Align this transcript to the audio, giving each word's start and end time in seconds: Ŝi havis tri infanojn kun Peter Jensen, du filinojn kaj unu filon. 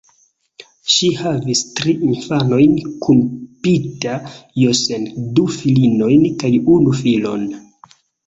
Ŝi 0.93 1.07
havis 1.17 1.59
tri 1.79 1.91
infanojn 2.07 2.73
kun 3.03 3.21
Peter 3.67 4.17
Jensen, 4.61 5.05
du 5.39 5.45
filinojn 5.61 6.27
kaj 6.45 6.51
unu 6.77 6.97
filon. 7.05 7.47